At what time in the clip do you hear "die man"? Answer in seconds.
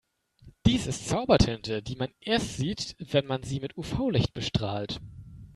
1.83-2.09